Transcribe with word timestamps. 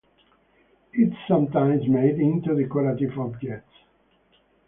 It 0.93 1.09
is 1.09 1.13
sometimes 1.27 1.87
made 1.87 2.15
into 2.15 2.59
decorative 2.59 3.19
objects. 3.19 3.69